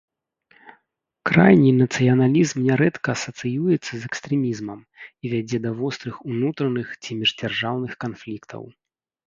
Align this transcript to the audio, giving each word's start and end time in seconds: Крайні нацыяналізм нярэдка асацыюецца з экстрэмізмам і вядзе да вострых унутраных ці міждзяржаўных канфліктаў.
Крайні 1.29 1.71
нацыяналізм 1.81 2.57
нярэдка 2.69 3.09
асацыюецца 3.19 3.91
з 3.95 4.03
экстрэмізмам 4.11 4.79
і 5.05 5.25
вядзе 5.37 5.57
да 5.69 5.77
вострых 5.85 6.15
унутраных 6.33 6.87
ці 7.01 7.11
міждзяржаўных 7.23 7.93
канфліктаў. 8.09 8.61